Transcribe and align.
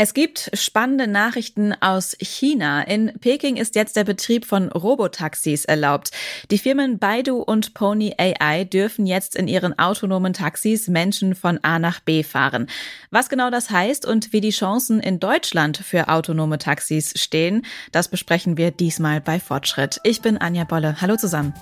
Es 0.00 0.14
gibt 0.14 0.50
spannende 0.52 1.08
Nachrichten 1.08 1.74
aus 1.80 2.16
China. 2.20 2.82
In 2.82 3.12
Peking 3.20 3.56
ist 3.56 3.74
jetzt 3.74 3.96
der 3.96 4.04
Betrieb 4.04 4.44
von 4.44 4.68
Robotaxis 4.68 5.64
erlaubt. 5.64 6.12
Die 6.52 6.58
Firmen 6.58 7.00
Baidu 7.00 7.42
und 7.42 7.74
Pony 7.74 8.14
AI 8.16 8.62
dürfen 8.62 9.06
jetzt 9.06 9.34
in 9.34 9.48
ihren 9.48 9.76
autonomen 9.76 10.34
Taxis 10.34 10.86
Menschen 10.86 11.34
von 11.34 11.58
A 11.64 11.80
nach 11.80 11.98
B 11.98 12.22
fahren. 12.22 12.68
Was 13.10 13.28
genau 13.28 13.50
das 13.50 13.70
heißt 13.70 14.06
und 14.06 14.32
wie 14.32 14.40
die 14.40 14.50
Chancen 14.50 15.00
in 15.00 15.18
Deutschland 15.18 15.78
für 15.78 16.08
autonome 16.08 16.58
Taxis 16.58 17.20
stehen, 17.20 17.66
das 17.90 18.06
besprechen 18.06 18.56
wir 18.56 18.70
diesmal 18.70 19.20
bei 19.20 19.40
Fortschritt. 19.40 19.98
Ich 20.04 20.22
bin 20.22 20.38
Anja 20.38 20.62
Bolle. 20.62 21.00
Hallo 21.00 21.16
zusammen. 21.16 21.54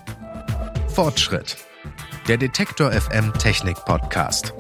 Fortschritt. 0.88 1.56
Der 2.28 2.36
Detektor 2.36 2.92
FM 2.92 3.32
Technik 3.38 3.82
Podcast. 3.86 4.52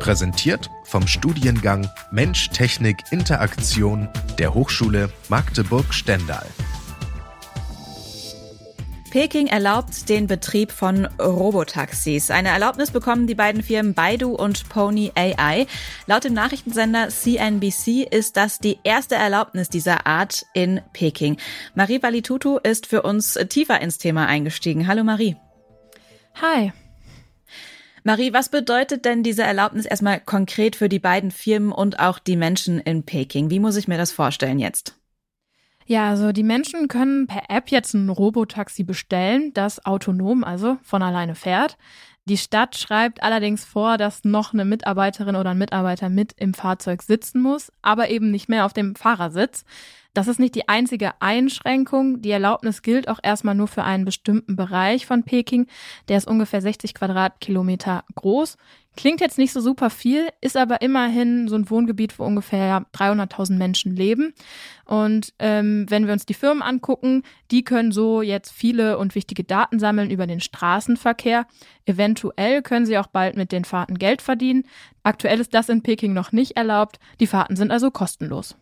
Präsentiert 0.00 0.70
vom 0.84 1.06
Studiengang 1.06 1.86
Mensch, 2.10 2.48
Technik, 2.48 2.96
Interaktion 3.10 4.08
der 4.38 4.54
Hochschule 4.54 5.10
Magdeburg-Stendal. 5.28 6.46
Peking 9.10 9.48
erlaubt 9.48 10.08
den 10.08 10.26
Betrieb 10.26 10.72
von 10.72 11.04
Robotaxis. 11.20 12.30
Eine 12.30 12.48
Erlaubnis 12.48 12.92
bekommen 12.92 13.26
die 13.26 13.34
beiden 13.34 13.62
Firmen 13.62 13.92
Baidu 13.92 14.34
und 14.34 14.68
Pony 14.70 15.12
AI. 15.14 15.66
Laut 16.06 16.24
dem 16.24 16.32
Nachrichtensender 16.32 17.08
CNBC 17.08 18.08
ist 18.10 18.38
das 18.38 18.58
die 18.58 18.78
erste 18.84 19.16
Erlaubnis 19.16 19.68
dieser 19.68 20.06
Art 20.06 20.46
in 20.54 20.80
Peking. 20.94 21.36
Marie 21.74 22.02
Valitutu 22.02 22.56
ist 22.56 22.86
für 22.86 23.02
uns 23.02 23.34
tiefer 23.50 23.80
ins 23.80 23.98
Thema 23.98 24.26
eingestiegen. 24.26 24.86
Hallo 24.86 25.04
Marie. 25.04 25.36
Hi. 26.40 26.72
Marie, 28.02 28.32
was 28.32 28.48
bedeutet 28.48 29.04
denn 29.04 29.22
diese 29.22 29.42
Erlaubnis 29.42 29.86
erstmal 29.86 30.20
konkret 30.20 30.76
für 30.76 30.88
die 30.88 30.98
beiden 30.98 31.30
Firmen 31.30 31.72
und 31.72 31.98
auch 32.00 32.18
die 32.18 32.36
Menschen 32.36 32.80
in 32.80 33.04
Peking? 33.04 33.50
Wie 33.50 33.60
muss 33.60 33.76
ich 33.76 33.88
mir 33.88 33.98
das 33.98 34.12
vorstellen 34.12 34.58
jetzt? 34.58 34.96
Ja, 35.86 36.08
also 36.08 36.30
die 36.30 36.44
Menschen 36.44 36.86
können 36.86 37.26
per 37.26 37.50
App 37.50 37.70
jetzt 37.70 37.94
ein 37.94 38.08
Robotaxi 38.08 38.84
bestellen, 38.84 39.52
das 39.54 39.84
autonom, 39.84 40.44
also 40.44 40.78
von 40.82 41.02
alleine 41.02 41.34
fährt. 41.34 41.76
Die 42.26 42.36
Stadt 42.36 42.76
schreibt 42.76 43.22
allerdings 43.22 43.64
vor, 43.64 43.96
dass 43.96 44.24
noch 44.24 44.52
eine 44.52 44.64
Mitarbeiterin 44.64 45.36
oder 45.36 45.50
ein 45.50 45.58
Mitarbeiter 45.58 46.08
mit 46.08 46.32
im 46.36 46.54
Fahrzeug 46.54 47.02
sitzen 47.02 47.40
muss, 47.40 47.72
aber 47.82 48.10
eben 48.10 48.30
nicht 48.30 48.48
mehr 48.48 48.66
auf 48.66 48.72
dem 48.72 48.94
Fahrersitz. 48.94 49.64
Das 50.12 50.28
ist 50.28 50.40
nicht 50.40 50.54
die 50.54 50.68
einzige 50.68 51.12
Einschränkung. 51.20 52.20
Die 52.20 52.30
Erlaubnis 52.30 52.82
gilt 52.82 53.08
auch 53.08 53.20
erstmal 53.22 53.54
nur 53.54 53.68
für 53.68 53.84
einen 53.84 54.04
bestimmten 54.04 54.56
Bereich 54.56 55.06
von 55.06 55.22
Peking. 55.22 55.66
Der 56.08 56.18
ist 56.18 56.26
ungefähr 56.26 56.60
60 56.60 56.94
Quadratkilometer 56.94 58.04
groß. 58.16 58.56
Klingt 58.96 59.20
jetzt 59.20 59.38
nicht 59.38 59.52
so 59.52 59.60
super 59.60 59.88
viel, 59.88 60.28
ist 60.40 60.56
aber 60.56 60.82
immerhin 60.82 61.46
so 61.48 61.54
ein 61.54 61.70
Wohngebiet, 61.70 62.18
wo 62.18 62.24
ungefähr 62.24 62.84
300.000 62.92 63.56
Menschen 63.56 63.94
leben. 63.94 64.34
Und 64.84 65.32
ähm, 65.38 65.86
wenn 65.88 66.06
wir 66.06 66.12
uns 66.12 66.26
die 66.26 66.34
Firmen 66.34 66.62
angucken, 66.62 67.22
die 67.50 67.62
können 67.62 67.92
so 67.92 68.20
jetzt 68.20 68.50
viele 68.50 68.98
und 68.98 69.14
wichtige 69.14 69.44
Daten 69.44 69.78
sammeln 69.78 70.10
über 70.10 70.26
den 70.26 70.40
Straßenverkehr. 70.40 71.46
Eventuell 71.86 72.62
können 72.62 72.84
sie 72.84 72.98
auch 72.98 73.06
bald 73.06 73.36
mit 73.36 73.52
den 73.52 73.64
Fahrten 73.64 73.96
Geld 73.96 74.22
verdienen. 74.22 74.64
Aktuell 75.04 75.40
ist 75.40 75.54
das 75.54 75.68
in 75.68 75.82
Peking 75.82 76.12
noch 76.12 76.32
nicht 76.32 76.56
erlaubt. 76.56 76.98
Die 77.20 77.28
Fahrten 77.28 77.56
sind 77.56 77.70
also 77.70 77.90
kostenlos. 77.90 78.56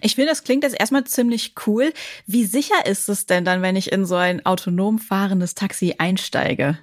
Ich 0.00 0.14
finde, 0.14 0.30
das 0.30 0.42
klingt 0.42 0.64
jetzt 0.64 0.80
erstmal 0.80 1.04
ziemlich 1.04 1.54
cool. 1.66 1.92
Wie 2.26 2.44
sicher 2.44 2.86
ist 2.86 3.08
es 3.08 3.26
denn 3.26 3.44
dann, 3.44 3.62
wenn 3.62 3.76
ich 3.76 3.92
in 3.92 4.04
so 4.04 4.16
ein 4.16 4.44
autonom 4.44 4.98
fahrendes 4.98 5.54
Taxi 5.54 5.94
einsteige? 5.98 6.78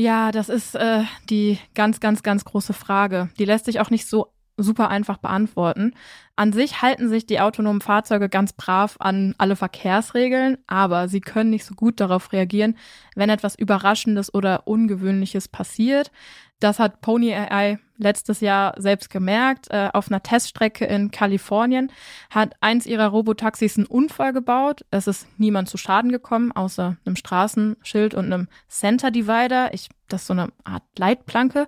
Ja, 0.00 0.32
das 0.32 0.48
ist 0.48 0.76
äh, 0.76 1.02
die 1.28 1.58
ganz, 1.74 2.00
ganz, 2.00 2.22
ganz 2.22 2.46
große 2.46 2.72
Frage. 2.72 3.28
Die 3.38 3.44
lässt 3.44 3.66
sich 3.66 3.80
auch 3.80 3.90
nicht 3.90 4.06
so 4.06 4.32
super 4.56 4.88
einfach 4.88 5.18
beantworten. 5.18 5.92
An 6.36 6.54
sich 6.54 6.80
halten 6.80 7.10
sich 7.10 7.26
die 7.26 7.38
autonomen 7.38 7.82
Fahrzeuge 7.82 8.30
ganz 8.30 8.54
brav 8.54 8.96
an 8.98 9.34
alle 9.36 9.56
Verkehrsregeln, 9.56 10.56
aber 10.66 11.08
sie 11.08 11.20
können 11.20 11.50
nicht 11.50 11.66
so 11.66 11.74
gut 11.74 12.00
darauf 12.00 12.32
reagieren, 12.32 12.78
wenn 13.14 13.28
etwas 13.28 13.54
Überraschendes 13.54 14.32
oder 14.32 14.66
Ungewöhnliches 14.66 15.48
passiert. 15.48 16.10
Das 16.60 16.78
hat 16.78 17.00
Pony 17.00 17.34
AI 17.34 17.78
letztes 17.96 18.40
Jahr 18.40 18.74
selbst 18.76 19.10
gemerkt. 19.10 19.70
Äh, 19.70 19.90
auf 19.92 20.10
einer 20.10 20.22
Teststrecke 20.22 20.84
in 20.84 21.10
Kalifornien 21.10 21.90
hat 22.28 22.54
eins 22.60 22.86
ihrer 22.86 23.08
Robotaxis 23.08 23.76
einen 23.76 23.86
Unfall 23.86 24.32
gebaut. 24.32 24.84
Es 24.90 25.06
ist 25.06 25.26
niemand 25.38 25.68
zu 25.68 25.78
Schaden 25.78 26.12
gekommen, 26.12 26.52
außer 26.52 26.96
einem 27.04 27.16
Straßenschild 27.16 28.14
und 28.14 28.26
einem 28.26 28.48
Center 28.68 29.10
Divider. 29.10 29.72
Ich, 29.72 29.88
das 30.08 30.22
ist 30.22 30.26
so 30.26 30.34
eine 30.34 30.48
Art 30.64 30.82
Leitplanke. 30.98 31.66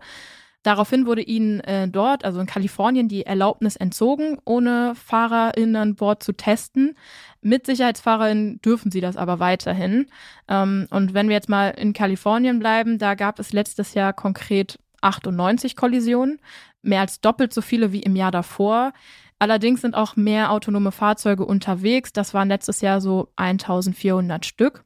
Daraufhin 0.62 1.06
wurde 1.06 1.22
ihnen 1.22 1.58
äh, 1.60 1.88
dort, 1.88 2.24
also 2.24 2.38
in 2.38 2.46
Kalifornien, 2.46 3.08
die 3.08 3.26
Erlaubnis 3.26 3.74
entzogen, 3.74 4.38
ohne 4.44 4.94
FahrerInnen 4.94 5.74
an 5.74 5.94
Bord 5.96 6.22
zu 6.22 6.32
testen. 6.34 6.96
Mit 7.40 7.66
SicherheitsfahrerInnen 7.66 8.60
dürfen 8.62 8.92
sie 8.92 9.00
das 9.00 9.16
aber 9.16 9.40
weiterhin. 9.40 10.06
Ähm, 10.46 10.86
und 10.90 11.14
wenn 11.14 11.28
wir 11.28 11.34
jetzt 11.34 11.48
mal 11.48 11.70
in 11.70 11.92
Kalifornien 11.92 12.60
bleiben, 12.60 12.98
da 12.98 13.14
gab 13.14 13.40
es 13.40 13.52
letztes 13.52 13.94
Jahr 13.94 14.12
konkret 14.12 14.78
98 15.02 15.76
Kollisionen, 15.76 16.40
mehr 16.82 17.00
als 17.00 17.20
doppelt 17.20 17.52
so 17.52 17.60
viele 17.60 17.92
wie 17.92 18.00
im 18.00 18.16
Jahr 18.16 18.30
davor. 18.30 18.92
Allerdings 19.38 19.80
sind 19.80 19.94
auch 19.94 20.16
mehr 20.16 20.52
autonome 20.52 20.92
Fahrzeuge 20.92 21.44
unterwegs. 21.44 22.12
Das 22.12 22.32
waren 22.32 22.48
letztes 22.48 22.80
Jahr 22.80 23.00
so 23.00 23.28
1400 23.36 24.46
Stück. 24.46 24.84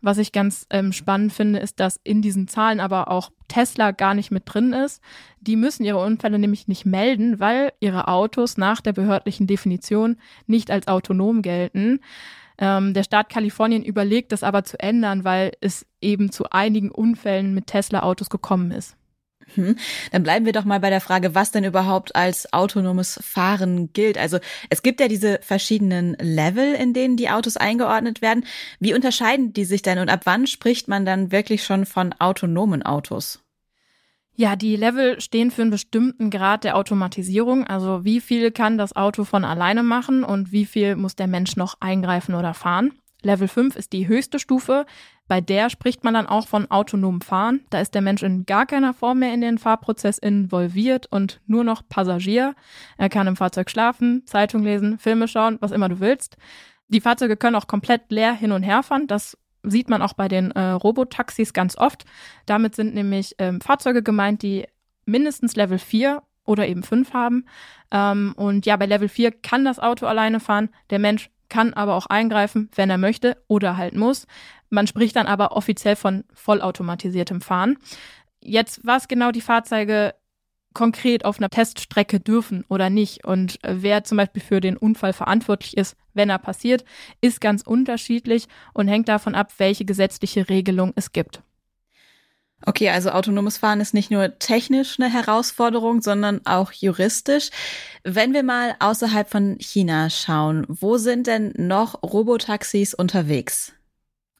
Was 0.00 0.18
ich 0.18 0.30
ganz 0.30 0.66
ähm, 0.70 0.92
spannend 0.92 1.32
finde, 1.32 1.58
ist, 1.58 1.80
dass 1.80 1.98
in 2.04 2.22
diesen 2.22 2.46
Zahlen 2.46 2.78
aber 2.78 3.08
auch 3.08 3.30
Tesla 3.48 3.90
gar 3.90 4.14
nicht 4.14 4.30
mit 4.30 4.44
drin 4.46 4.72
ist. 4.72 5.02
Die 5.40 5.56
müssen 5.56 5.84
ihre 5.84 6.04
Unfälle 6.04 6.38
nämlich 6.38 6.68
nicht 6.68 6.84
melden, 6.84 7.40
weil 7.40 7.72
ihre 7.80 8.06
Autos 8.06 8.58
nach 8.58 8.80
der 8.80 8.92
behördlichen 8.92 9.46
Definition 9.46 10.16
nicht 10.46 10.70
als 10.70 10.86
autonom 10.86 11.42
gelten. 11.42 12.00
Ähm, 12.58 12.94
der 12.94 13.04
Staat 13.04 13.28
Kalifornien 13.28 13.84
überlegt 13.84 14.32
das 14.32 14.42
aber 14.42 14.64
zu 14.64 14.78
ändern, 14.78 15.24
weil 15.24 15.52
es 15.60 15.86
eben 16.00 16.30
zu 16.30 16.50
einigen 16.50 16.90
Unfällen 16.90 17.54
mit 17.54 17.66
Tesla-Autos 17.68 18.30
gekommen 18.30 18.70
ist. 18.70 18.97
Hm. 19.54 19.76
Dann 20.12 20.22
bleiben 20.22 20.46
wir 20.46 20.52
doch 20.52 20.64
mal 20.64 20.80
bei 20.80 20.90
der 20.90 21.00
Frage, 21.00 21.34
was 21.34 21.50
denn 21.50 21.64
überhaupt 21.64 22.14
als 22.14 22.52
autonomes 22.52 23.18
Fahren 23.22 23.92
gilt. 23.92 24.18
Also 24.18 24.38
es 24.68 24.82
gibt 24.82 25.00
ja 25.00 25.08
diese 25.08 25.40
verschiedenen 25.42 26.14
Level, 26.20 26.74
in 26.74 26.92
denen 26.92 27.16
die 27.16 27.30
Autos 27.30 27.56
eingeordnet 27.56 28.20
werden. 28.20 28.44
Wie 28.78 28.94
unterscheiden 28.94 29.52
die 29.52 29.64
sich 29.64 29.82
denn 29.82 29.98
und 29.98 30.10
ab 30.10 30.20
wann 30.24 30.46
spricht 30.46 30.88
man 30.88 31.04
dann 31.04 31.32
wirklich 31.32 31.64
schon 31.64 31.86
von 31.86 32.12
autonomen 32.18 32.82
Autos? 32.82 33.40
Ja, 34.34 34.54
die 34.54 34.76
Level 34.76 35.20
stehen 35.20 35.50
für 35.50 35.62
einen 35.62 35.72
bestimmten 35.72 36.30
Grad 36.30 36.62
der 36.62 36.76
Automatisierung. 36.76 37.66
Also 37.66 38.04
wie 38.04 38.20
viel 38.20 38.52
kann 38.52 38.78
das 38.78 38.94
Auto 38.94 39.24
von 39.24 39.44
alleine 39.44 39.82
machen 39.82 40.22
und 40.22 40.52
wie 40.52 40.64
viel 40.64 40.94
muss 40.94 41.16
der 41.16 41.26
Mensch 41.26 41.56
noch 41.56 41.74
eingreifen 41.80 42.36
oder 42.36 42.54
fahren. 42.54 42.92
Level 43.22 43.48
5 43.48 43.74
ist 43.74 43.92
die 43.92 44.06
höchste 44.06 44.38
Stufe. 44.38 44.86
Bei 45.28 45.42
der 45.42 45.68
spricht 45.68 46.04
man 46.04 46.14
dann 46.14 46.26
auch 46.26 46.48
von 46.48 46.70
autonomem 46.70 47.20
Fahren. 47.20 47.60
Da 47.70 47.80
ist 47.80 47.94
der 47.94 48.02
Mensch 48.02 48.22
in 48.22 48.46
gar 48.46 48.66
keiner 48.66 48.94
Form 48.94 49.20
mehr 49.20 49.34
in 49.34 49.42
den 49.42 49.58
Fahrprozess 49.58 50.18
involviert 50.18 51.06
und 51.10 51.40
nur 51.46 51.64
noch 51.64 51.82
Passagier. 51.88 52.54
Er 52.96 53.10
kann 53.10 53.26
im 53.26 53.36
Fahrzeug 53.36 53.70
schlafen, 53.70 54.22
Zeitung 54.26 54.64
lesen, 54.64 54.98
Filme 54.98 55.28
schauen, 55.28 55.58
was 55.60 55.70
immer 55.70 55.90
du 55.90 56.00
willst. 56.00 56.38
Die 56.88 57.02
Fahrzeuge 57.02 57.36
können 57.36 57.56
auch 57.56 57.66
komplett 57.66 58.10
leer 58.10 58.32
hin 58.32 58.52
und 58.52 58.62
her 58.62 58.82
fahren. 58.82 59.06
Das 59.06 59.36
sieht 59.62 59.90
man 59.90 60.00
auch 60.00 60.14
bei 60.14 60.28
den 60.28 60.50
äh, 60.52 60.70
Robotaxis 60.70 61.52
ganz 61.52 61.76
oft. 61.76 62.06
Damit 62.46 62.74
sind 62.74 62.94
nämlich 62.94 63.34
ähm, 63.38 63.60
Fahrzeuge 63.60 64.02
gemeint, 64.02 64.42
die 64.42 64.66
mindestens 65.04 65.56
Level 65.56 65.78
4 65.78 66.22
oder 66.44 66.66
eben 66.66 66.82
5 66.82 67.12
haben. 67.12 67.44
Ähm, 67.90 68.32
und 68.36 68.64
ja, 68.64 68.76
bei 68.76 68.86
Level 68.86 69.08
4 69.08 69.32
kann 69.32 69.66
das 69.66 69.78
Auto 69.78 70.06
alleine 70.06 70.40
fahren. 70.40 70.70
Der 70.88 70.98
Mensch 70.98 71.30
kann 71.48 71.74
aber 71.74 71.94
auch 71.94 72.06
eingreifen, 72.06 72.70
wenn 72.74 72.90
er 72.90 72.98
möchte 72.98 73.42
oder 73.48 73.76
halt 73.76 73.94
muss. 73.94 74.26
Man 74.70 74.86
spricht 74.86 75.16
dann 75.16 75.26
aber 75.26 75.52
offiziell 75.56 75.96
von 75.96 76.24
vollautomatisiertem 76.32 77.40
Fahren. 77.40 77.78
Jetzt, 78.40 78.80
was 78.84 79.08
genau 79.08 79.30
die 79.30 79.40
Fahrzeuge 79.40 80.14
konkret 80.74 81.24
auf 81.24 81.38
einer 81.38 81.48
Teststrecke 81.48 82.20
dürfen 82.20 82.64
oder 82.68 82.90
nicht 82.90 83.24
und 83.24 83.58
wer 83.62 84.04
zum 84.04 84.18
Beispiel 84.18 84.42
für 84.42 84.60
den 84.60 84.76
Unfall 84.76 85.12
verantwortlich 85.12 85.76
ist, 85.76 85.96
wenn 86.14 86.30
er 86.30 86.38
passiert, 86.38 86.84
ist 87.20 87.40
ganz 87.40 87.62
unterschiedlich 87.62 88.46
und 88.74 88.86
hängt 88.86 89.08
davon 89.08 89.34
ab, 89.34 89.52
welche 89.58 89.84
gesetzliche 89.84 90.48
Regelung 90.48 90.92
es 90.94 91.12
gibt. 91.12 91.42
Okay, 92.66 92.88
also 92.90 93.10
autonomes 93.10 93.56
Fahren 93.56 93.80
ist 93.80 93.94
nicht 93.94 94.10
nur 94.10 94.38
technisch 94.38 94.98
eine 94.98 95.12
Herausforderung, 95.12 96.02
sondern 96.02 96.44
auch 96.44 96.72
juristisch. 96.72 97.50
Wenn 98.02 98.32
wir 98.32 98.42
mal 98.42 98.74
außerhalb 98.80 99.30
von 99.30 99.56
China 99.60 100.10
schauen, 100.10 100.66
wo 100.68 100.96
sind 100.96 101.28
denn 101.28 101.52
noch 101.56 102.02
Robotaxis 102.02 102.94
unterwegs? 102.94 103.72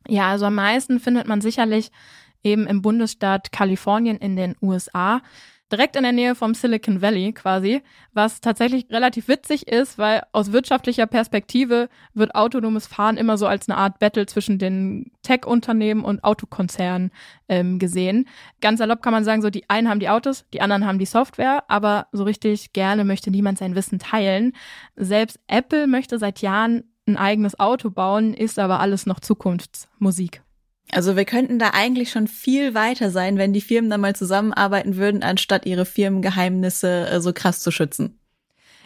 Ja, 0.08 0.30
also 0.30 0.46
am 0.46 0.56
meisten 0.56 1.00
findet 1.00 1.28
man 1.28 1.40
sicherlich 1.40 1.90
eben 2.42 2.66
im 2.66 2.82
Bundesstaat 2.82 3.52
Kalifornien 3.52 4.16
in 4.16 4.36
den 4.36 4.56
USA. 4.60 5.22
Direkt 5.70 5.96
in 5.96 6.02
der 6.02 6.12
Nähe 6.12 6.34
vom 6.34 6.54
Silicon 6.54 7.02
Valley 7.02 7.32
quasi, 7.32 7.82
was 8.12 8.40
tatsächlich 8.40 8.90
relativ 8.90 9.28
witzig 9.28 9.68
ist, 9.68 9.98
weil 9.98 10.22
aus 10.32 10.52
wirtschaftlicher 10.52 11.06
Perspektive 11.06 11.88
wird 12.14 12.34
autonomes 12.34 12.86
Fahren 12.86 13.16
immer 13.16 13.36
so 13.36 13.46
als 13.46 13.68
eine 13.68 13.76
Art 13.76 13.98
Battle 13.98 14.26
zwischen 14.26 14.58
den 14.58 15.10
Tech-Unternehmen 15.22 16.04
und 16.04 16.24
Autokonzernen 16.24 17.10
ähm, 17.48 17.78
gesehen. 17.78 18.28
Ganz 18.60 18.78
salopp 18.78 19.02
kann 19.02 19.12
man 19.12 19.24
sagen, 19.24 19.42
so 19.42 19.50
die 19.50 19.68
einen 19.68 19.88
haben 19.88 20.00
die 20.00 20.08
Autos, 20.08 20.46
die 20.52 20.60
anderen 20.60 20.86
haben 20.86 20.98
die 20.98 21.06
Software, 21.06 21.64
aber 21.68 22.06
so 22.12 22.24
richtig 22.24 22.72
gerne 22.72 23.04
möchte 23.04 23.30
niemand 23.30 23.58
sein 23.58 23.74
Wissen 23.74 23.98
teilen. 23.98 24.52
Selbst 24.96 25.38
Apple 25.46 25.86
möchte 25.86 26.18
seit 26.18 26.40
Jahren 26.40 26.84
ein 27.06 27.16
eigenes 27.16 27.58
Auto 27.58 27.90
bauen, 27.90 28.34
ist 28.34 28.58
aber 28.58 28.80
alles 28.80 29.06
noch 29.06 29.20
Zukunftsmusik. 29.20 30.42
Also 30.92 31.16
wir 31.16 31.24
könnten 31.24 31.58
da 31.58 31.70
eigentlich 31.74 32.10
schon 32.10 32.28
viel 32.28 32.74
weiter 32.74 33.10
sein, 33.10 33.36
wenn 33.36 33.52
die 33.52 33.60
Firmen 33.60 33.90
dann 33.90 34.00
mal 34.00 34.16
zusammenarbeiten 34.16 34.96
würden, 34.96 35.22
anstatt 35.22 35.66
ihre 35.66 35.84
Firmengeheimnisse 35.84 37.08
äh, 37.08 37.20
so 37.20 37.32
krass 37.32 37.60
zu 37.60 37.70
schützen. 37.70 38.18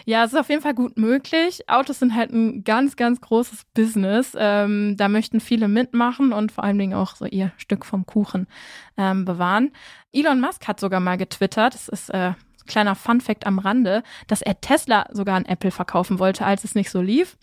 Ja, 0.05 0.25
es 0.25 0.33
ist 0.33 0.39
auf 0.39 0.49
jeden 0.49 0.63
Fall 0.63 0.75
gut 0.75 0.99
möglich. 0.99 1.69
Autos 1.69 2.01
sind 2.01 2.15
halt 2.15 2.33
ein 2.33 2.65
ganz, 2.65 2.97
ganz 2.97 3.21
großes 3.21 3.67
Business. 3.75 4.33
Ähm, 4.37 4.97
da 4.97 5.09
möchten 5.09 5.39
viele 5.39 5.69
mitmachen 5.69 6.33
und 6.33 6.51
vor 6.51 6.65
allen 6.65 6.79
Dingen 6.79 6.95
auch 6.95 7.15
so 7.15 7.25
ihr 7.25 7.53
Stück 7.57 7.87
vom 7.87 8.05
Kuchen 8.05 8.49
ähm, 8.97 9.25
bewahren. 9.25 9.71
Elon 10.13 10.41
Musk 10.41 10.67
hat 10.67 10.81
sogar 10.81 11.01
mal 11.01 11.17
getwittert, 11.17 11.75
das 11.75 11.89
ist 11.89 12.11
äh, 12.11 12.33
kleiner 12.67 12.95
Fun-Fact 12.95 13.47
am 13.47 13.59
Rande, 13.59 14.03
dass 14.27 14.43
er 14.43 14.61
Tesla 14.61 15.07
sogar 15.13 15.37
an 15.37 15.45
Apple 15.45 15.71
verkaufen 15.71 16.19
wollte, 16.19 16.45
als 16.45 16.65
es 16.65 16.75
nicht 16.75 16.91
so 16.91 17.01
lief. 17.01 17.37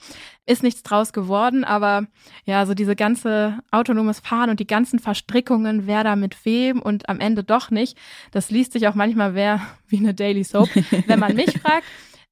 Ist 0.45 0.63
nichts 0.63 0.83
draus 0.83 1.13
geworden, 1.13 1.63
aber 1.63 2.07
ja, 2.45 2.65
so 2.65 2.73
diese 2.73 2.95
ganze 2.95 3.59
autonomes 3.71 4.19
Fahren 4.19 4.49
und 4.49 4.59
die 4.59 4.67
ganzen 4.67 4.99
Verstrickungen, 4.99 5.85
wer 5.85 6.03
da 6.03 6.15
mit 6.15 6.43
wem 6.45 6.81
und 6.81 7.07
am 7.07 7.19
Ende 7.19 7.43
doch 7.43 7.69
nicht, 7.69 7.97
das 8.31 8.49
liest 8.49 8.73
sich 8.73 8.87
auch 8.87 8.95
manchmal 8.95 9.35
wer 9.35 9.61
wie 9.87 9.97
eine 9.97 10.13
Daily 10.13 10.43
Soap. 10.43 10.69
Wenn 11.07 11.19
man 11.19 11.35
mich 11.35 11.59
fragt, 11.59 11.85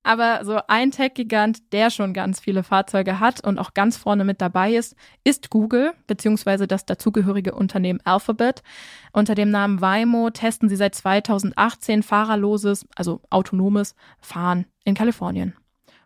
aber 0.07 0.45
so 0.45 0.59
ein 0.67 0.91
Tech-Gigant, 0.91 1.73
der 1.73 1.89
schon 1.89 2.13
ganz 2.13 2.39
viele 2.39 2.63
Fahrzeuge 2.63 3.19
hat 3.19 3.45
und 3.45 3.59
auch 3.59 3.73
ganz 3.73 3.97
vorne 3.97 4.23
mit 4.23 4.41
dabei 4.41 4.73
ist, 4.73 4.95
ist 5.23 5.49
Google 5.49 5.91
beziehungsweise 6.07 6.65
das 6.65 6.85
dazugehörige 6.85 7.53
Unternehmen 7.53 7.99
Alphabet. 8.05 8.63
Unter 9.11 9.35
dem 9.35 9.49
Namen 9.51 9.81
Waymo 9.81 10.29
testen 10.29 10.69
sie 10.69 10.77
seit 10.77 10.95
2018 10.95 12.03
fahrerloses, 12.03 12.87
also 12.95 13.21
autonomes 13.29 13.95
Fahren 14.21 14.65
in 14.85 14.95
Kalifornien. 14.95 15.53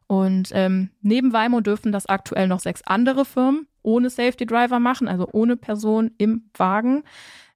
Und 0.08 0.50
ähm, 0.54 0.90
neben 1.02 1.32
Waymo 1.32 1.62
dürfen 1.62 1.92
das 1.92 2.08
aktuell 2.08 2.48
noch 2.48 2.60
sechs 2.60 2.82
andere 2.82 3.24
Firmen 3.24 3.68
ohne 3.84 4.10
Safety 4.10 4.46
Driver 4.46 4.80
machen, 4.80 5.08
also 5.08 5.28
ohne 5.32 5.58
Person 5.58 6.12
im 6.18 6.50
Wagen. 6.56 7.04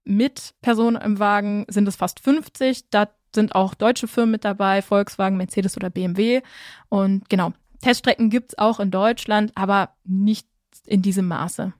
Mit 0.03 0.53
Person 0.61 0.95
im 0.95 1.17
Wagen 1.17 1.65
sind 1.67 1.87
es 1.87 1.95
fast 1.95 2.19
50. 2.19 2.89
Da 2.91 3.09
sind 3.35 3.55
auch 3.55 3.73
deutsche 3.73 4.07
Firmen 4.07 4.31
mit 4.31 4.45
dabei, 4.45 4.81
Volkswagen, 4.81 5.37
Mercedes 5.37 5.77
oder 5.77 5.89
BMW. 5.89 6.41
Und 6.89 7.29
genau, 7.29 7.53
Teststrecken 7.81 8.29
gibt 8.29 8.53
es 8.53 8.57
auch 8.57 8.79
in 8.79 8.91
Deutschland, 8.91 9.51
aber 9.55 9.89
nicht 10.03 10.47
in 10.85 11.01
diesem 11.01 11.27
Maße. 11.27 11.73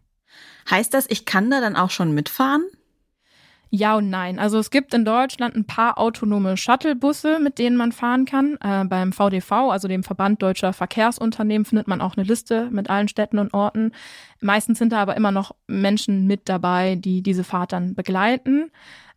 Heißt 0.70 0.94
das, 0.94 1.06
ich 1.10 1.26
kann 1.26 1.50
da 1.50 1.62
dann 1.62 1.76
auch 1.76 1.90
schon 1.90 2.14
mitfahren? 2.14 2.64
Ja 3.70 3.98
und 3.98 4.10
nein. 4.10 4.40
Also 4.40 4.58
es 4.58 4.70
gibt 4.70 4.94
in 4.94 5.04
Deutschland 5.04 5.56
ein 5.56 5.66
paar 5.66 5.98
autonome 5.98 6.56
Shuttlebusse, 6.56 7.40
mit 7.40 7.60
denen 7.60 7.76
man 7.76 7.92
fahren 7.92 8.26
kann. 8.26 8.58
Äh, 8.62 8.86
beim 8.86 9.12
VDV, 9.12 9.52
also 9.52 9.88
dem 9.88 10.04
Verband 10.04 10.42
Deutscher 10.42 10.72
Verkehrsunternehmen, 10.72 11.66
findet 11.66 11.88
man 11.88 12.00
auch 12.00 12.16
eine 12.16 12.26
Liste 12.26 12.70
mit 12.72 12.90
allen 12.90 13.08
Städten 13.08 13.38
und 13.38 13.54
Orten. 13.54 13.92
Meistens 14.40 14.80
sind 14.80 14.94
da 14.94 15.02
aber 15.02 15.18
immer 15.18 15.32
noch 15.32 15.56
Menschen 15.68 16.26
mit 16.26 16.48
dabei, 16.48 16.96
die 16.96 17.22
diese 17.22 17.44
Fahrt 17.44 17.74
dann 17.74 17.96
begleiten. 17.96 18.72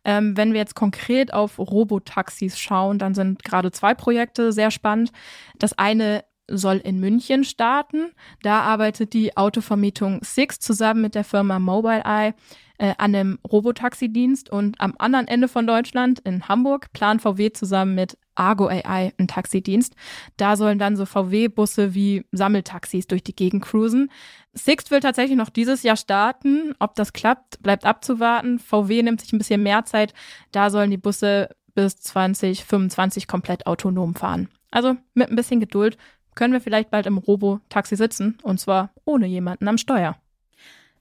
Ähm, 0.09 0.35
wenn 0.35 0.53
wir 0.53 0.59
jetzt 0.59 0.73
konkret 0.73 1.31
auf 1.35 1.59
Robotaxis 1.59 2.57
schauen, 2.57 2.97
dann 2.97 3.13
sind 3.13 3.43
gerade 3.43 3.71
zwei 3.71 3.93
Projekte 3.93 4.51
sehr 4.51 4.71
spannend. 4.71 5.11
Das 5.59 5.77
eine 5.77 6.23
soll 6.51 6.77
in 6.77 6.99
München 6.99 7.43
starten. 7.43 8.11
Da 8.41 8.61
arbeitet 8.61 9.13
die 9.13 9.37
Autovermietung 9.37 10.19
Six 10.23 10.59
zusammen 10.59 11.01
mit 11.01 11.15
der 11.15 11.23
Firma 11.23 11.59
Mobileye 11.59 12.33
äh, 12.79 12.93
an 12.97 13.13
einem 13.13 13.39
Robotaxi-Dienst 13.49 14.49
und 14.49 14.79
am 14.79 14.95
anderen 14.97 15.27
Ende 15.27 15.47
von 15.47 15.67
Deutschland 15.67 16.19
in 16.19 16.47
Hamburg 16.47 16.91
plant 16.93 17.21
VW 17.21 17.51
zusammen 17.51 17.93
mit 17.93 18.17
Argo 18.35 18.67
AI 18.67 19.11
einen 19.17 19.27
Taxidienst. 19.27 19.95
Da 20.37 20.55
sollen 20.55 20.79
dann 20.79 20.95
so 20.95 21.05
VW-Busse 21.05 21.93
wie 21.93 22.25
Sammeltaxis 22.31 23.05
durch 23.07 23.23
die 23.23 23.35
Gegend 23.35 23.63
cruisen. 23.63 24.09
Sixt 24.53 24.91
will 24.91 25.01
tatsächlich 25.01 25.37
noch 25.37 25.49
dieses 25.49 25.83
Jahr 25.83 25.97
starten. 25.97 26.73
Ob 26.79 26.95
das 26.95 27.13
klappt, 27.13 27.61
bleibt 27.61 27.85
abzuwarten. 27.85 28.59
VW 28.59 29.03
nimmt 29.03 29.21
sich 29.21 29.33
ein 29.33 29.37
bisschen 29.37 29.61
mehr 29.61 29.83
Zeit. 29.83 30.13
Da 30.51 30.69
sollen 30.69 30.89
die 30.89 30.97
Busse 30.97 31.49
bis 31.75 31.97
2025 31.97 33.27
komplett 33.27 33.67
autonom 33.67 34.15
fahren. 34.15 34.49
Also 34.71 34.95
mit 35.13 35.29
ein 35.29 35.35
bisschen 35.35 35.59
Geduld 35.59 35.97
können 36.39 36.53
wir 36.53 36.61
vielleicht 36.61 36.89
bald 36.89 37.05
im 37.05 37.17
Robo-Taxi 37.17 37.97
sitzen 37.97 38.37
und 38.43 38.61
zwar 38.61 38.91
ohne 39.03 39.27
jemanden 39.27 39.67
am 39.67 39.77
Steuer. 39.77 40.15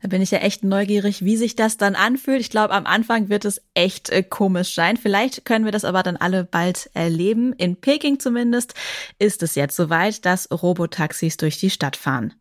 Da 0.03 0.09
bin 0.09 0.21
ich 0.21 0.33
ja 0.33 0.39
echt 0.39 0.65
neugierig, 0.65 1.25
wie 1.25 1.37
sich 1.37 1.55
das 1.55 1.77
dann 1.77 1.95
anfühlt. 1.95 2.41
Ich 2.41 2.51
glaube, 2.51 2.75
am 2.75 2.87
Anfang 2.87 3.29
wird 3.29 3.45
es 3.45 3.63
echt 3.75 4.11
äh, 4.11 4.25
komisch 4.25 4.75
sein. 4.75 4.97
Vielleicht 4.97 5.45
können 5.45 5.65
wir 5.65 5.71
das 5.71 5.85
aber 5.85 6.03
dann 6.03 6.17
alle 6.17 6.43
bald 6.43 6.91
erleben. 6.93 7.53
In 7.53 7.77
Peking 7.77 8.19
zumindest 8.19 8.75
ist 9.21 9.45
es 9.45 9.55
jetzt 9.55 9.77
soweit, 9.77 10.25
dass 10.27 10.51
Robotaxis 10.51 11.37
durch 11.37 11.57
die 11.57 11.71
Stadt 11.71 11.95
fahren. 11.95 12.35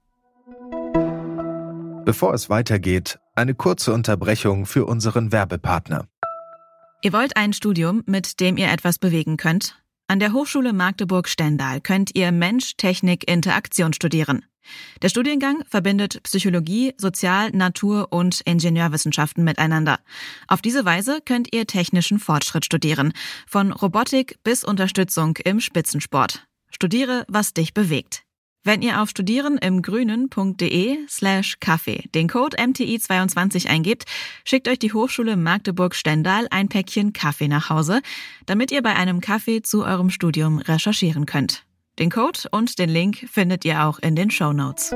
Bevor 2.04 2.34
es 2.34 2.50
weitergeht, 2.50 3.20
eine 3.36 3.54
kurze 3.54 3.94
Unterbrechung 3.94 4.66
für 4.66 4.88
unseren 4.88 5.32
Werbepartner. 5.32 6.08
Ihr 7.04 7.14
wollt 7.14 7.38
ein 7.38 7.54
Studium, 7.54 8.02
mit 8.08 8.40
dem 8.40 8.58
ihr 8.58 8.72
etwas 8.72 8.98
bewegen 8.98 9.38
könnt? 9.38 9.76
An 10.10 10.20
der 10.20 10.32
Hochschule 10.32 10.72
Magdeburg-Stendal 10.72 11.82
könnt 11.82 12.16
ihr 12.16 12.32
Mensch, 12.32 12.78
Technik, 12.78 13.30
Interaktion 13.30 13.92
studieren. 13.92 14.46
Der 15.02 15.10
Studiengang 15.10 15.66
verbindet 15.68 16.24
Psychologie, 16.24 16.94
Sozial-, 16.98 17.52
Natur- 17.52 18.08
und 18.14 18.40
Ingenieurwissenschaften 18.46 19.44
miteinander. 19.44 20.00
Auf 20.48 20.62
diese 20.62 20.86
Weise 20.86 21.20
könnt 21.26 21.54
ihr 21.54 21.68
technischen 21.68 22.20
Fortschritt 22.20 22.64
studieren, 22.64 23.12
von 23.48 23.74
Robotik 23.74 24.40
bis 24.46 24.64
Unterstützung 24.64 25.36
im 25.44 25.60
Spitzensport. 25.60 26.48
Studiere, 26.72 27.26
was 27.28 27.54
dich 27.54 27.74
bewegt. 27.74 28.27
Wenn 28.68 28.82
ihr 28.82 29.02
auf 29.02 29.12
studieren 29.12 29.58
im 29.58 29.82
grünen.de 29.82 30.98
slash 31.08 31.56
Kaffee 31.62 32.04
den 32.14 32.28
Code 32.28 32.58
MTI22 32.58 33.70
eingebt, 33.70 34.04
schickt 34.44 34.68
euch 34.68 34.78
die 34.78 34.92
Hochschule 34.92 35.38
Magdeburg-Stendal 35.38 36.48
ein 36.52 36.68
Päckchen 36.68 37.14
Kaffee 37.14 37.48
nach 37.48 37.70
Hause, 37.70 38.02
damit 38.46 38.74
ihr 38.74 38.82
bei 38.82 38.94
einem 38.94 39.22
Kaffee 39.22 39.62
zu 39.62 39.86
eurem 39.86 40.10
Studium 40.10 40.60
recherchieren 40.60 41.26
könnt. 41.26 41.64
Den 41.98 42.10
Code 42.10 42.40
und 42.52 42.78
den 42.78 42.90
Link 42.90 43.30
findet 43.32 43.64
ihr 43.64 43.86
auch 43.86 44.00
in 44.00 44.18
den 44.18 44.32
Show 44.32 44.52
Notes. 44.52 44.94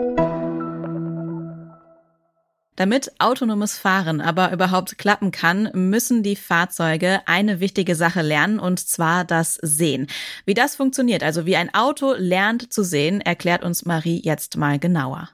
Damit 2.77 3.12
autonomes 3.19 3.77
Fahren 3.77 4.21
aber 4.21 4.51
überhaupt 4.53 4.97
klappen 4.97 5.31
kann, 5.31 5.69
müssen 5.73 6.23
die 6.23 6.38
Fahrzeuge 6.38 7.19
eine 7.25 7.59
wichtige 7.59 7.95
Sache 7.95 8.21
lernen, 8.21 8.59
und 8.59 8.79
zwar 8.79 9.25
das 9.25 9.56
Sehen. 9.56 10.07
Wie 10.45 10.53
das 10.53 10.75
funktioniert, 10.75 11.21
also 11.21 11.45
wie 11.45 11.57
ein 11.57 11.73
Auto 11.73 12.13
lernt 12.13 12.71
zu 12.71 12.83
sehen, 12.83 13.19
erklärt 13.21 13.63
uns 13.63 13.85
Marie 13.85 14.21
jetzt 14.23 14.57
mal 14.57 14.79
genauer. 14.79 15.29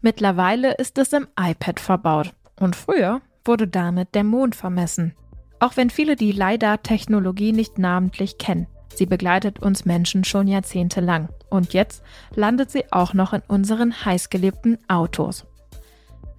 Mittlerweile 0.00 0.74
ist 0.74 0.98
es 0.98 1.12
im 1.12 1.28
iPad 1.38 1.78
verbaut 1.78 2.32
und 2.58 2.74
früher 2.74 3.20
wurde 3.44 3.68
damit 3.68 4.14
der 4.14 4.24
Mond 4.24 4.56
vermessen. 4.56 5.14
Auch 5.60 5.76
wenn 5.76 5.90
viele 5.90 6.16
die 6.16 6.32
LiDAR-Technologie 6.32 7.52
nicht 7.52 7.78
namentlich 7.78 8.38
kennen. 8.38 8.66
Sie 8.94 9.06
begleitet 9.06 9.60
uns 9.60 9.84
Menschen 9.84 10.24
schon 10.24 10.48
jahrzehntelang. 10.48 11.28
Und 11.50 11.72
jetzt 11.72 12.02
landet 12.34 12.70
sie 12.70 12.92
auch 12.92 13.14
noch 13.14 13.32
in 13.32 13.42
unseren 13.46 14.04
heißgeliebten 14.04 14.78
Autos. 14.88 15.46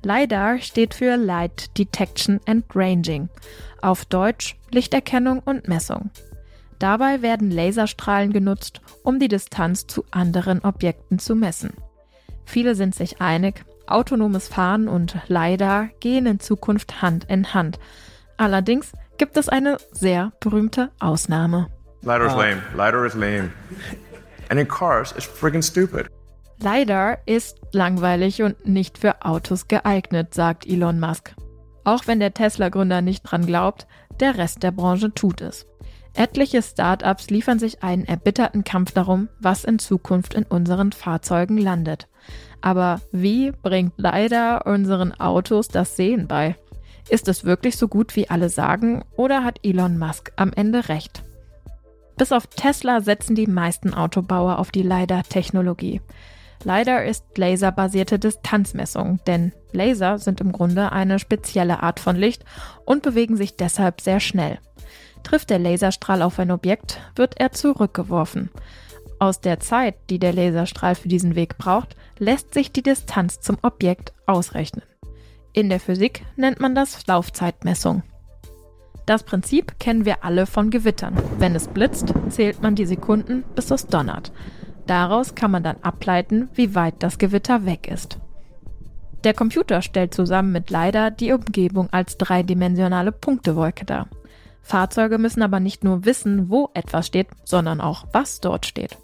LiDAR 0.06 0.60
steht 0.60 0.94
für 0.94 1.16
Light 1.16 1.78
Detection 1.78 2.40
and 2.46 2.66
Ranging, 2.76 3.30
auf 3.82 4.06
Deutsch 4.06 4.58
Lichterkennung 4.72 5.40
und 5.40 5.68
Messung. 5.68 6.12
Dabei 6.80 7.22
werden 7.22 7.50
Laserstrahlen 7.50 8.34
genutzt, 8.34 8.82
um 9.04 9.20
die 9.20 9.30
Distanz 9.30 9.88
zu 9.88 10.04
anderen 10.12 10.60
Objekten 10.64 11.20
zu 11.20 11.36
messen. 11.36 11.74
Viele 12.46 12.76
sind 12.76 12.94
sich 12.94 13.22
einig, 13.22 13.64
autonomes 13.88 14.50
Fahren 14.50 14.88
und 14.88 15.16
LiDAR 15.28 15.90
gehen 16.00 16.26
in 16.26 16.40
Zukunft 16.40 17.02
Hand 17.02 17.26
in 17.30 17.54
Hand. 17.54 17.80
Allerdings 18.38 18.92
gibt 19.18 19.38
es 19.38 19.48
eine 19.48 19.78
sehr 19.92 20.34
berühmte 20.42 20.92
Ausnahme. 21.00 21.68
LiDAR 22.02 22.28
is 22.28 22.34
lame. 22.34 22.62
LiDAR 22.76 23.06
is 23.06 23.14
lame. 23.14 23.50
And 24.50 24.60
in 24.60 24.68
cars, 24.68 25.14
it's 25.14 25.26
friggin' 25.26 25.64
stupid. 25.64 26.10
LiDAR 26.64 27.18
ist 27.26 27.60
langweilig 27.74 28.42
und 28.42 28.66
nicht 28.66 28.98
für 28.98 29.26
Autos 29.26 29.68
geeignet, 29.68 30.34
sagt 30.34 30.66
Elon 30.66 30.98
Musk. 30.98 31.36
Auch 31.84 32.08
wenn 32.08 32.22
der 32.22 32.34
Tesla-Gründer 32.34 33.02
nicht 33.02 33.24
dran 33.24 33.46
glaubt, 33.46 33.86
der 34.22 34.38
Rest 34.38 34.64
der 34.64 34.72
Branche 34.72 35.14
tut 35.14 35.42
es. 35.42 35.68
Etliche 36.14 36.62
Startups 36.62 37.30
liefern 37.30 37.60
sich 37.60 37.84
einen 37.84 38.06
erbitterten 38.06 38.64
Kampf 38.64 38.94
darum, 38.94 39.28
was 39.42 39.66
in 39.66 39.78
Zukunft 39.78 40.36
in 40.36 40.44
unseren 40.44 40.94
Fahrzeugen 40.94 41.58
landet. 41.58 42.08
Aber 42.62 43.02
wie 43.12 43.52
bringt 43.52 43.96
LiDAR 43.98 44.66
unseren 44.66 45.12
Autos 45.20 45.68
das 45.68 45.98
Sehen 45.98 46.30
bei? 46.30 46.56
Ist 47.10 47.28
es 47.28 47.44
wirklich 47.44 47.76
so 47.76 47.90
gut, 47.90 48.16
wie 48.16 48.30
alle 48.30 48.48
sagen, 48.48 49.04
oder 49.18 49.44
hat 49.44 49.60
Elon 49.64 49.98
Musk 49.98 50.32
am 50.38 50.54
Ende 50.54 50.88
recht? 50.88 51.24
Bis 52.16 52.32
auf 52.32 52.48
Tesla 52.48 53.02
setzen 53.02 53.36
die 53.36 53.48
meisten 53.48 53.94
Autobauer 53.94 54.60
auf 54.60 54.72
die 54.72 54.84
LiDAR-Technologie. 54.84 56.00
LiDAR 56.64 57.04
ist 57.04 57.26
laserbasierte 57.38 58.20
Distanzmessung, 58.20 59.20
denn 59.28 59.52
Laser 59.72 60.18
sind 60.18 60.40
im 60.42 60.52
Grunde 60.52 60.92
eine 60.92 61.20
spezielle 61.20 61.84
Art 61.84 62.00
von 62.00 62.16
Licht 62.16 62.46
und 62.86 63.04
bewegen 63.04 63.36
sich 63.36 63.56
deshalb 63.56 64.02
sehr 64.02 64.20
schnell. 64.20 64.60
Trifft 65.24 65.50
der 65.50 65.60
Laserstrahl 65.60 66.22
auf 66.22 66.40
ein 66.40 66.52
Objekt, 66.52 67.00
wird 67.16 67.40
er 67.40 67.52
zurückgeworfen. 67.52 68.50
Aus 69.20 69.40
der 69.40 69.60
Zeit, 69.60 69.96
die 70.10 70.20
der 70.20 70.34
Laserstrahl 70.34 70.96
für 70.96 71.08
diesen 71.08 71.36
Weg 71.36 71.58
braucht, 71.58 71.96
lässt 72.20 72.54
sich 72.54 72.72
die 72.72 72.84
Distanz 72.84 73.40
zum 73.40 73.58
Objekt 73.62 74.14
ausrechnen. 74.26 74.84
In 75.54 75.70
der 75.70 75.80
Physik 75.80 76.26
nennt 76.36 76.60
man 76.60 76.76
das 76.76 77.06
Laufzeitmessung. 77.08 78.04
Das 79.06 79.24
Prinzip 79.24 79.80
kennen 79.80 80.06
wir 80.06 80.24
alle 80.24 80.46
von 80.46 80.70
Gewittern. 80.70 81.22
Wenn 81.38 81.56
es 81.56 81.68
blitzt, 81.68 82.14
zählt 82.30 82.62
man 82.62 82.76
die 82.76 82.86
Sekunden, 82.86 83.44
bis 83.56 83.70
es 83.70 83.86
donnert. 83.86 84.32
Daraus 84.88 85.36
kann 85.36 85.52
man 85.52 85.64
dann 85.64 85.78
ableiten, 85.82 86.50
wie 86.54 86.76
weit 86.76 86.96
das 87.00 87.18
Gewitter 87.18 87.66
weg 87.66 87.88
ist. 87.88 88.20
Der 89.24 89.34
Computer 89.34 89.82
stellt 89.82 90.14
zusammen 90.14 90.52
mit 90.52 90.70
LiDAR 90.70 91.12
die 91.12 91.32
Umgebung 91.32 91.88
als 91.92 92.18
dreidimensionale 92.18 93.14
Punktewolke 93.14 93.86
dar. 93.86 94.08
Fahrzeuge 94.62 95.18
müssen 95.18 95.42
aber 95.42 95.60
nicht 95.60 95.84
nur 95.84 96.06
wissen, 96.06 96.50
wo 96.50 96.70
etwas 96.74 97.08
steht, 97.08 97.28
sondern 97.46 97.80
auch, 97.80 98.06
was 98.12 98.42
dort 98.42 98.66
steht. 98.66 98.98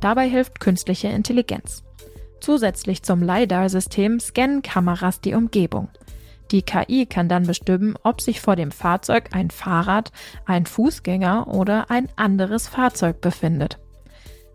Dabei 0.00 0.28
hilft 0.28 0.60
künstliche 0.60 1.08
Intelligenz. 1.08 1.82
Zusätzlich 2.40 3.02
zum 3.02 3.22
LiDAR-System 3.22 4.18
scannen 4.18 4.62
Kameras 4.62 5.20
die 5.20 5.34
Umgebung. 5.34 5.88
Die 6.50 6.62
KI 6.62 7.06
kann 7.06 7.28
dann 7.28 7.46
bestimmen, 7.46 7.94
ob 8.02 8.20
sich 8.20 8.40
vor 8.40 8.56
dem 8.56 8.70
Fahrzeug 8.70 9.30
ein 9.32 9.50
Fahrrad, 9.50 10.10
ein 10.46 10.66
Fußgänger 10.66 11.48
oder 11.48 11.90
ein 11.90 12.08
anderes 12.16 12.66
Fahrzeug 12.66 13.20
befindet. 13.20 13.78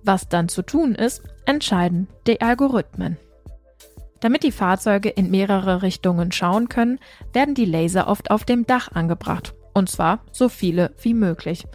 Was 0.06 0.30
dann 0.30 0.50
zu 0.50 0.62
tun 0.62 0.94
ist, 0.94 1.24
entscheiden 1.46 2.08
die 2.28 2.40
Algorithmen. 2.40 3.18
Damit 4.20 4.44
die 4.44 4.52
Fahrzeuge 4.52 5.10
in 5.10 5.32
mehrere 5.32 5.82
Richtungen 5.82 6.32
schauen 6.32 6.70
können, 6.70 7.00
werden 7.34 7.56
die 7.56 7.66
Laser 7.66 8.08
oft 8.08 8.30
auf 8.30 8.46
dem 8.46 8.68
Dach 8.68 8.92
angebracht, 8.94 9.56
und 9.74 9.90
zwar 9.90 10.20
so 10.32 10.48
viele 10.48 10.94
wie 11.02 11.16
möglich. 11.16 11.66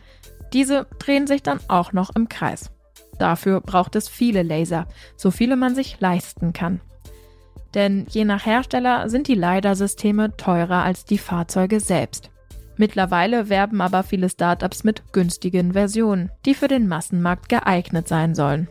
Diese 0.53 0.87
drehen 1.01 1.27
sich 1.27 1.43
dann 1.43 1.61
auch 1.69 1.93
noch 1.93 2.15
im 2.15 2.29
Kreis. 2.29 2.71
Dafür 3.19 3.61
braucht 3.61 3.97
es 3.97 4.09
viele 4.09 4.43
Laser, 4.43 4.87
so 5.17 5.31
viele 5.31 5.57
man 5.57 5.75
sich 5.75 6.01
leisten 6.01 6.53
kann. 6.53 6.81
Denn 7.75 8.07
je 8.09 8.25
nach 8.25 8.47
Hersteller 8.47 9.09
sind 9.09 9.29
die 9.29 9.35
LiDAR-Systeme 9.35 10.37
teurer 10.37 10.83
als 10.83 11.05
die 11.05 11.19
Fahrzeuge 11.19 11.81
selbst. 11.81 12.31
Mittlerweile 12.81 13.51
werben 13.51 13.83
aber 13.83 14.03
viele 14.03 14.31
Startups 14.31 14.85
mit 14.85 15.13
günstigen 15.13 15.75
Versionen, 15.75 16.31
die 16.47 16.55
für 16.55 16.67
den 16.67 16.89
Massenmarkt 16.89 17.51
geeignet 17.51 18.09
sein 18.09 18.35
sollen. 18.35 18.69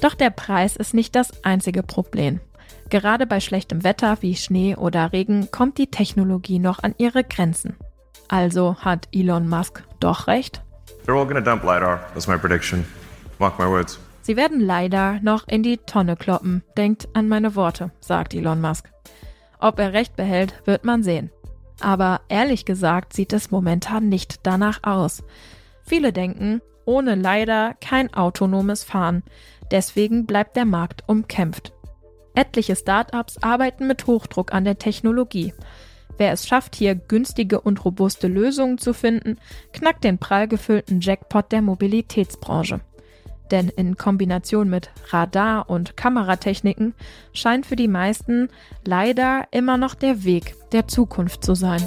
Doch 0.00 0.14
der 0.14 0.30
Preis 0.30 0.76
ist 0.76 0.94
nicht 0.94 1.14
das 1.14 1.44
einzige 1.44 1.82
Problem. 1.82 2.40
Gerade 2.88 3.26
bei 3.26 3.40
schlechtem 3.40 3.84
Wetter 3.84 4.16
wie 4.22 4.34
Schnee 4.34 4.76
oder 4.76 5.12
Regen 5.12 5.50
kommt 5.50 5.76
die 5.76 5.88
Technologie 5.90 6.58
noch 6.58 6.82
an 6.82 6.94
ihre 6.96 7.22
Grenzen. 7.22 7.76
Also 8.28 8.76
hat 8.76 9.08
Elon 9.12 9.46
Musk 9.46 9.82
doch 10.00 10.26
recht? 10.26 10.62
They're 11.04 11.20
all 11.20 11.26
gonna 11.26 11.42
dump 11.42 11.64
LiDAR. 11.64 12.00
That's 12.14 12.26
my 12.26 12.38
prediction. 12.38 12.86
Mark 13.38 13.58
my 13.58 13.66
words. 13.66 13.98
Sie 14.22 14.38
werden 14.38 14.58
leider 14.58 15.20
noch 15.20 15.46
in 15.48 15.62
die 15.62 15.76
Tonne 15.76 16.16
kloppen. 16.16 16.62
Denkt 16.78 17.08
an 17.12 17.28
meine 17.28 17.54
Worte, 17.54 17.90
sagt 18.00 18.32
Elon 18.32 18.62
Musk. 18.62 18.90
Ob 19.58 19.78
er 19.78 19.92
recht 19.92 20.16
behält, 20.16 20.62
wird 20.64 20.86
man 20.86 21.02
sehen. 21.02 21.30
Aber 21.80 22.20
ehrlich 22.28 22.64
gesagt 22.64 23.12
sieht 23.12 23.32
es 23.32 23.50
momentan 23.50 24.08
nicht 24.08 24.46
danach 24.46 24.80
aus. 24.82 25.22
Viele 25.82 26.12
denken, 26.12 26.60
ohne 26.84 27.14
leider 27.14 27.74
kein 27.80 28.12
autonomes 28.14 28.84
Fahren. 28.84 29.22
Deswegen 29.70 30.26
bleibt 30.26 30.56
der 30.56 30.64
Markt 30.64 31.04
umkämpft. 31.08 31.72
Etliche 32.34 32.76
Startups 32.76 33.38
arbeiten 33.42 33.86
mit 33.86 34.06
Hochdruck 34.06 34.52
an 34.52 34.64
der 34.64 34.78
Technologie. 34.78 35.54
Wer 36.16 36.32
es 36.32 36.46
schafft, 36.46 36.76
hier 36.76 36.94
günstige 36.94 37.60
und 37.60 37.84
robuste 37.84 38.28
Lösungen 38.28 38.78
zu 38.78 38.92
finden, 38.92 39.36
knackt 39.72 40.04
den 40.04 40.18
prall 40.18 40.46
gefüllten 40.46 41.00
Jackpot 41.00 41.50
der 41.50 41.62
Mobilitätsbranche. 41.62 42.80
Denn 43.50 43.68
in 43.68 43.96
Kombination 43.96 44.70
mit 44.70 44.90
Radar- 45.10 45.68
und 45.68 45.96
Kameratechniken 45.96 46.94
scheint 47.32 47.66
für 47.66 47.76
die 47.76 47.88
meisten 47.88 48.48
leider 48.84 49.46
immer 49.50 49.76
noch 49.76 49.94
der 49.94 50.24
Weg 50.24 50.54
der 50.72 50.88
Zukunft 50.88 51.44
zu 51.44 51.54
sein. 51.54 51.86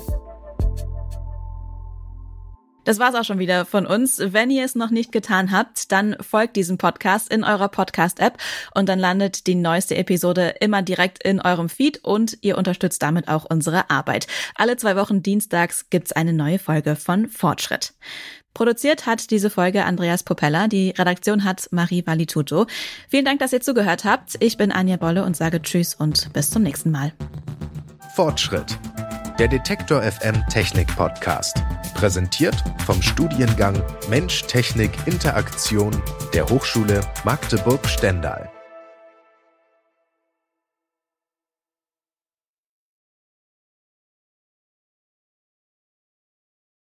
Das 2.87 2.99
war's 2.99 3.15
auch 3.15 3.25
schon 3.25 3.37
wieder 3.37 3.65
von 3.65 3.85
uns. 3.85 4.17
Wenn 4.17 4.49
ihr 4.49 4.63
es 4.63 4.73
noch 4.73 4.91
nicht 4.91 5.11
getan 5.11 5.51
habt, 5.51 5.91
dann 5.91 6.15
folgt 6.21 6.55
diesem 6.55 6.77
Podcast 6.77 7.29
in 7.29 7.43
eurer 7.43 7.67
Podcast-App 7.67 8.37
und 8.75 8.87
dann 8.87 8.97
landet 8.97 9.45
die 9.45 9.55
neueste 9.55 9.97
Episode 9.97 10.55
immer 10.61 10.81
direkt 10.81 11.21
in 11.21 11.41
eurem 11.41 11.67
Feed 11.67 12.01
und 12.05 12.37
ihr 12.39 12.57
unterstützt 12.57 13.03
damit 13.03 13.27
auch 13.27 13.43
unsere 13.43 13.89
Arbeit. 13.89 14.27
Alle 14.55 14.77
zwei 14.77 14.95
Wochen 14.95 15.21
dienstags 15.21 15.89
gibt's 15.89 16.13
eine 16.13 16.31
neue 16.31 16.59
Folge 16.59 16.95
von 16.95 17.27
Fortschritt. 17.27 17.93
Produziert 18.57 19.05
hat 19.05 19.29
diese 19.29 19.51
Folge 19.51 19.85
Andreas 19.85 20.23
Popella, 20.23 20.67
die 20.67 20.89
Redaktion 20.89 21.43
hat 21.43 21.67
Marie 21.69 22.03
Valituto. 22.03 22.65
Vielen 23.07 23.23
Dank, 23.23 23.37
dass 23.37 23.53
ihr 23.53 23.61
zugehört 23.61 24.03
habt. 24.03 24.33
Ich 24.39 24.57
bin 24.57 24.71
Anja 24.71 24.97
Bolle 24.97 25.25
und 25.25 25.37
sage 25.37 25.61
Tschüss 25.61 25.93
und 25.93 26.33
bis 26.33 26.49
zum 26.49 26.63
nächsten 26.63 26.89
Mal. 26.89 27.13
Fortschritt. 28.15 28.79
Der 29.37 29.47
Detektor 29.47 30.01
FM 30.01 30.43
Technik 30.49 30.87
Podcast. 30.95 31.55
Präsentiert 31.93 32.55
vom 32.83 32.99
Studiengang 32.99 33.79
Mensch, 34.09 34.41
Technik, 34.47 34.89
Interaktion 35.05 35.91
der 36.33 36.49
Hochschule 36.49 37.01
Magdeburg-Stendal. 37.25 38.56